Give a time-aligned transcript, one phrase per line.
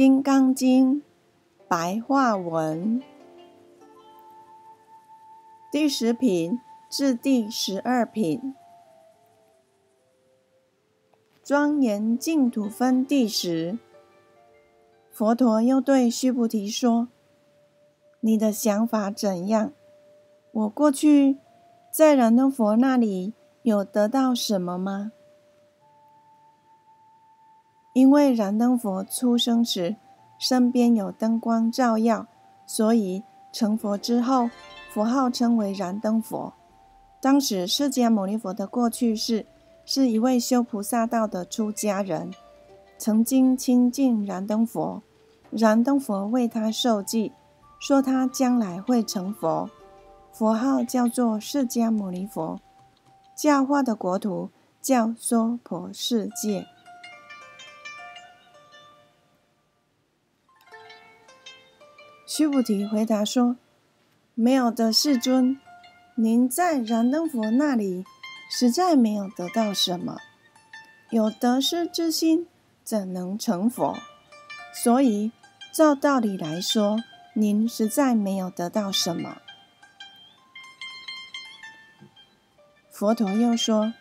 [0.00, 0.96] 金刚经》
[1.68, 3.02] 白话文
[5.70, 6.58] 第十品
[6.88, 8.54] 至第十二品，
[11.44, 13.78] 庄严净土分第十。
[15.10, 17.08] 佛陀又对须菩提说
[18.20, 19.74] ：“你的想法怎样？
[20.52, 21.36] 我过去
[21.92, 25.12] 在燃灯佛那里有得到什么吗？”
[27.92, 29.96] 因为燃灯佛出生时
[30.38, 32.26] 身边有灯光照耀，
[32.66, 33.22] 所以
[33.52, 34.48] 成佛之后，
[34.92, 36.52] 佛号称为燃灯佛。
[37.20, 39.44] 当时释迦牟尼佛的过去世
[39.84, 42.30] 是一位修菩萨道的出家人，
[42.96, 45.02] 曾经亲近燃灯佛，
[45.50, 47.32] 燃灯佛为他受记，
[47.80, 49.68] 说他将来会成佛，
[50.32, 52.60] 佛号叫做释迦牟尼佛，
[53.36, 54.50] 教化的国土
[54.80, 56.64] 叫娑婆世界。
[62.32, 63.56] 须菩提回答说
[64.36, 65.60] ：“没有的，世尊，
[66.14, 68.04] 您在燃灯佛那里
[68.48, 70.16] 实在没有得到什么。
[71.10, 72.46] 有得失之心，
[72.84, 73.98] 怎能成佛？
[74.72, 75.32] 所以，
[75.72, 77.00] 照道理来说，
[77.34, 79.38] 您实在没有得到什么。”
[82.92, 83.92] 佛陀又说：“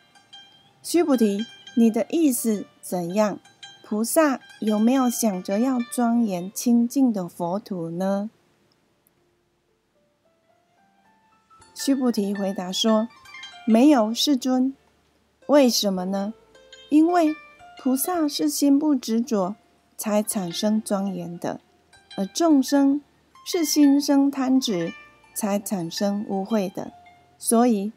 [0.84, 3.40] 须菩提，你的意思怎样？”
[3.90, 8.30] 菩萨有没有想着要庄严清净的佛土呢？
[11.74, 13.08] 须菩提回答说
[13.66, 14.76] ：“没有，世尊。
[15.48, 16.36] 为什么呢？
[16.90, 17.36] 因为
[17.82, 19.56] 菩萨是心不执着
[19.98, 21.60] 才产生庄严的，
[22.16, 23.02] 而众生
[23.44, 24.94] 是心生贪执
[25.34, 26.94] 才产生污秽的。
[27.40, 27.92] 所以，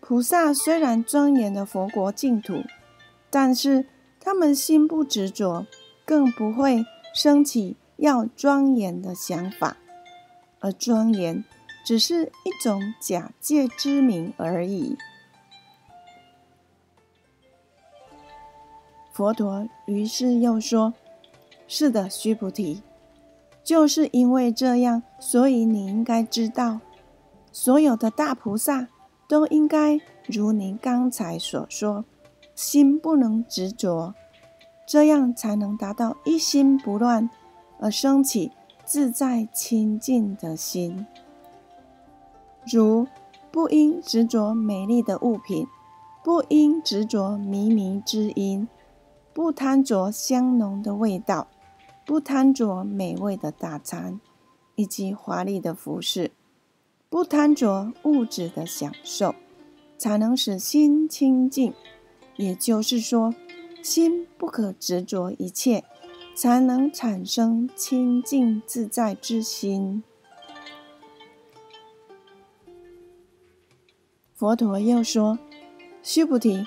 [0.00, 2.62] 菩萨虽然庄严的佛国净土，
[3.28, 3.84] 但是。”
[4.24, 5.66] 他们心不执着，
[6.06, 9.76] 更不会升起要庄严的想法，
[10.60, 11.44] 而庄严
[11.84, 14.96] 只是一种假借之名而已。
[19.12, 20.94] 佛陀于是又说
[21.68, 22.82] ：“是的，须菩提，
[23.62, 26.80] 就是因为这样，所以你应该知道，
[27.52, 28.88] 所有的大菩萨
[29.28, 32.06] 都应该如您刚才所说。”
[32.54, 34.14] 心不能执着，
[34.86, 37.28] 这样才能达到一心不乱，
[37.78, 38.52] 而升起
[38.84, 41.06] 自在清净的心。
[42.70, 43.06] 如
[43.50, 45.66] 不应执着美丽的物品，
[46.22, 48.68] 不应执着靡靡之音，
[49.32, 51.48] 不贪着香浓的味道，
[52.04, 54.20] 不贪着美味的大餐
[54.74, 56.32] 以及华丽的服饰，
[57.08, 59.34] 不贪着物质的享受，
[59.96, 61.72] 才能使心清净。
[62.36, 63.32] 也就是说，
[63.84, 65.84] 心不可执着一切，
[66.34, 70.02] 才能产生清净自在之心。
[74.32, 75.38] 佛陀又说
[76.02, 76.66] ：“须菩提，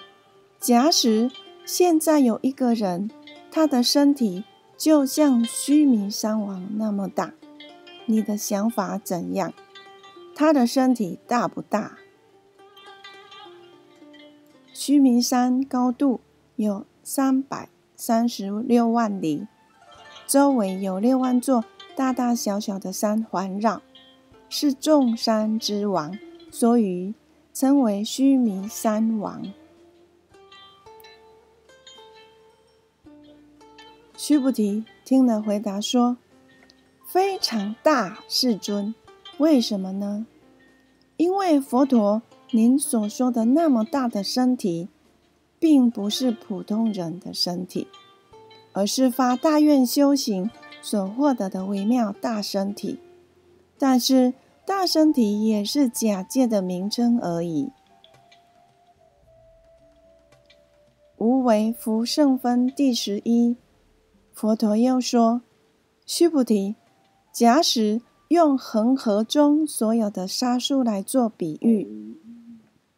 [0.59, 1.31] 假使
[1.65, 3.09] 现在有一个人，
[3.49, 4.43] 他的身体
[4.77, 7.33] 就像须弥山王那么大，
[8.05, 9.51] 你的想法怎样？
[10.35, 11.97] 他的身体大不大？”
[14.71, 16.19] 须弥山高度
[16.55, 19.47] 有三百三十六万里，
[20.27, 21.63] 周围有六万座
[21.95, 23.81] 大大小小的山环绕，
[24.49, 26.19] 是众山之王，
[26.51, 27.15] 所以
[27.53, 29.41] 称为须弥山王。
[34.17, 36.17] 须菩提听了，回答说
[37.07, 38.93] ：“非常大，世尊。
[39.37, 40.27] 为什么呢？
[41.15, 44.87] 因为佛陀。”您所说的那么大的身体，
[45.59, 47.87] 并不是普通人的身体，
[48.73, 50.49] 而是发大愿修行
[50.81, 52.99] 所获得的微妙大身体。
[53.77, 54.33] 但是，
[54.65, 57.71] 大身体也是假借的名称而已。
[61.17, 63.55] 无为福圣分第十一，
[64.33, 65.41] 佛陀又说
[66.05, 66.75] ：“须菩提，
[67.33, 72.15] 假使用恒河中所有的沙数来做比喻。”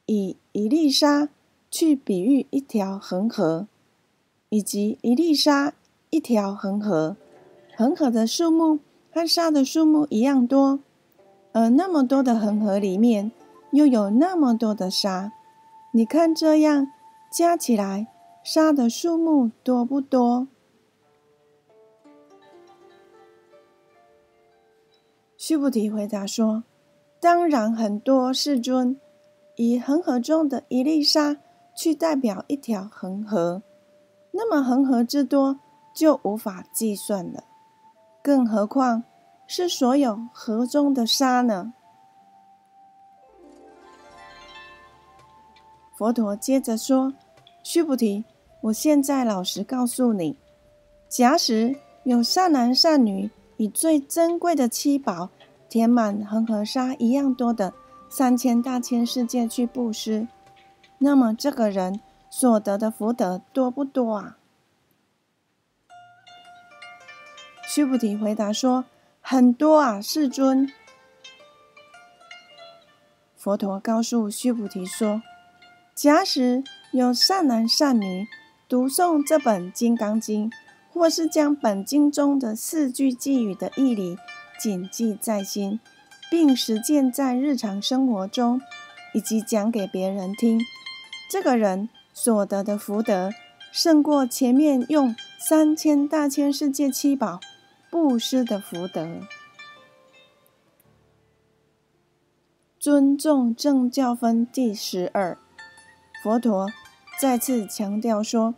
[0.06, 1.30] 以一粒沙
[1.72, 3.68] 去比喻一条恒河，
[4.50, 5.74] 以及一粒沙
[6.10, 7.16] 一条恒河，
[7.76, 8.80] 恒河的数目
[9.12, 10.80] 和沙的数目一样多，
[11.52, 13.32] 而那么多的恒河里面
[13.72, 15.32] 又有那么多的沙，
[15.94, 16.88] 你看这样
[17.32, 18.08] 加起来，
[18.44, 20.48] 沙的数目多不多？
[25.38, 26.64] 须菩提回答说
[27.22, 29.00] ：“当然很多，世尊。”
[29.56, 31.38] 以恒河中的一粒沙
[31.80, 33.64] 去代表一条恒河，
[34.32, 35.58] 那么恒河之多
[35.96, 37.46] 就无法计算了。
[38.22, 39.06] 更何况
[39.48, 41.72] 是所有河中的沙呢？
[45.98, 47.14] 佛陀接着说
[47.64, 48.26] ：“须菩提，
[48.64, 50.38] 我现在老实告诉你，
[51.08, 51.74] 假使
[52.04, 55.30] 有善男善女，以最珍贵的七宝
[55.70, 57.74] 填满恒河沙一样多的
[58.10, 60.28] 三千大千世界去布施，
[61.00, 62.00] 那么这个人
[62.30, 64.38] 所得的福德多不多啊？”
[67.68, 68.86] 须菩提回答说
[69.22, 70.72] ：“很多啊，世尊。”
[73.36, 75.22] 佛陀告诉须菩提说。
[75.96, 76.64] 假使
[76.94, 78.26] 有善男善女
[78.70, 80.50] 读诵这本《金刚经》，
[80.94, 84.18] 或是将本经中的四句偈语的义理
[84.58, 85.82] 谨记在心，
[86.32, 88.62] 并实践在日常生活中，
[89.14, 90.62] 以及讲给别人听，
[91.30, 93.30] 这个人所得的福德，
[93.72, 97.40] 胜过前面用三千大千世界七宝
[97.92, 99.08] 布施的福德。
[102.80, 105.38] 尊重正教分第十二。
[106.24, 106.68] 佛陀
[107.20, 108.56] 再次强调说：“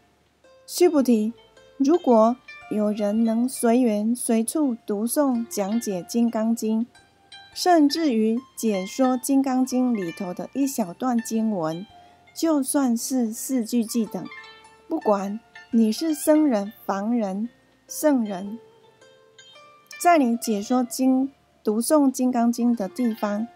[0.66, 1.34] 须菩提，
[1.76, 2.38] 如果
[2.70, 6.86] 有人能随缘随处读诵讲解《金刚经》，
[7.54, 11.86] 甚至于解说《金刚经》里头的一小段经文，
[12.34, 14.26] 就算是四句偈等，
[14.88, 15.40] 不管
[15.72, 17.50] 你是僧人、凡人、
[17.88, 18.60] 圣人，
[20.02, 21.32] 在你解说经、
[21.64, 23.48] 读诵《金刚经》的地方，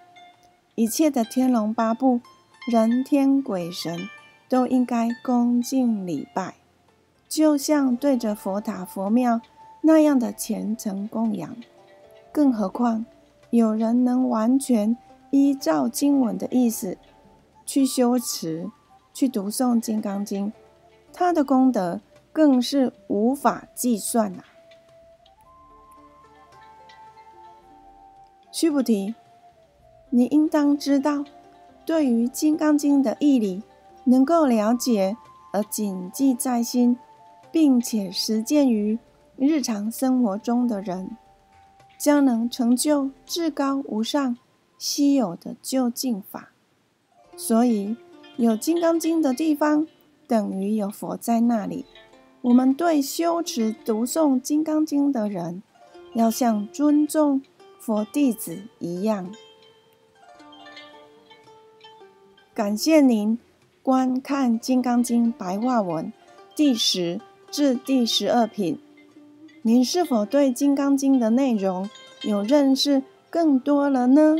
[0.75, 2.21] 一切的天龙八部。”
[2.67, 4.09] 人天鬼神
[4.49, 6.55] 都应该恭敬礼拜，
[7.29, 9.39] 就像对着佛塔佛庙
[9.81, 11.55] 那样的虔诚供养。
[12.31, 13.05] 更何况
[13.51, 14.97] 有人能完全
[15.29, 16.97] 依照经文的意思
[17.65, 18.69] 去修持、
[19.13, 20.47] 去读诵《金刚经》，
[21.11, 21.99] 他的功德
[22.31, 24.43] 更是无法计算呐！
[28.51, 29.15] 须菩提，
[30.09, 31.25] 你应当知道。
[31.85, 33.61] 对于《金刚经》的义理
[34.05, 35.15] 能够了解
[35.51, 36.97] 而谨记在心，
[37.51, 38.97] 并且实践于
[39.37, 41.15] 日常生活中的人，
[41.99, 44.35] 将能成就至高无上、
[44.79, 46.54] 稀有的究竟法。
[47.37, 47.95] 所以，
[48.37, 49.87] 有《金刚经》的地方，
[50.27, 51.85] 等于有佛在那里。
[52.41, 55.63] 我们对修持读诵《金刚经》的人，
[56.13, 57.41] 要像尊重
[57.79, 59.31] 佛弟子一样。
[62.53, 63.37] 感谢您
[63.83, 66.13] 观看《金刚经》白话文
[66.55, 67.19] 第十
[67.51, 68.79] 至第十二品。
[69.61, 71.89] 您是否对《金刚经》的内容
[72.21, 74.35] 有认识更多了呢？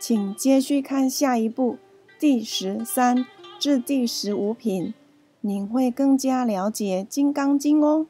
[0.00, 1.76] 请继续看下一步
[2.18, 3.26] 第十三
[3.58, 4.94] 至第十五品，
[5.42, 8.06] 您会更加了解《金刚经》哦。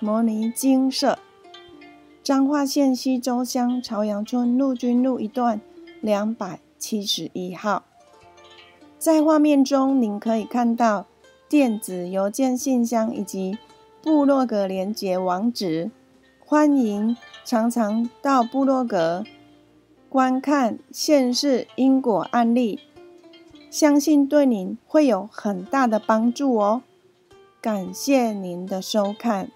[0.00, 1.16] 摩尼经社。
[2.24, 5.60] 彰化县西周乡朝阳村陆军路一段
[6.00, 7.84] 两百七十一号，
[8.98, 11.06] 在画面中您可以看到
[11.48, 13.58] 电子邮件信箱以及
[14.02, 15.92] 部落格连接网址，
[16.44, 19.24] 欢迎常常到部落格
[20.12, 22.80] 观看现世因果案例，
[23.70, 26.82] 相信对您会有很大的帮助哦。
[27.62, 29.48] 感谢您的收看。